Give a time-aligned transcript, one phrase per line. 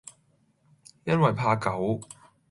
[1.05, 2.01] 因爲怕狗，